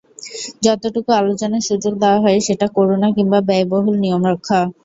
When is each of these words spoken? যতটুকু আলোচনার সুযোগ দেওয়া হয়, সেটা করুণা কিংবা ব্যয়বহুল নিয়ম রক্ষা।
যতটুকু 0.63 1.09
আলোচনার 1.21 1.67
সুযোগ 1.69 1.93
দেওয়া 2.03 2.19
হয়, 2.23 2.39
সেটা 2.47 2.67
করুণা 2.75 3.07
কিংবা 3.17 3.39
ব্যয়বহুল 3.47 3.95
নিয়ম 4.03 4.21
রক্ষা। 4.31 4.59